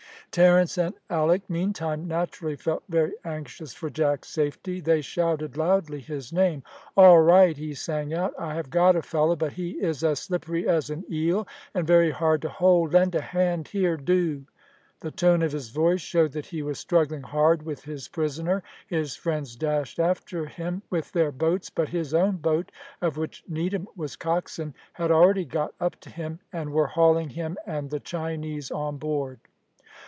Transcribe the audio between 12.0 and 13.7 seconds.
hard to hold. Lend a hand